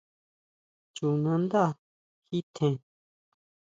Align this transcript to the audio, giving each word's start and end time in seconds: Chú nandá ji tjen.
Chú 0.95 1.07
nandá 1.23 1.65
ji 2.29 2.39
tjen. 2.55 2.75